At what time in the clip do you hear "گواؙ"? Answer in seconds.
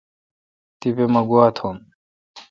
1.27-1.49